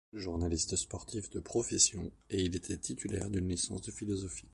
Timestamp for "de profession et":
1.29-2.41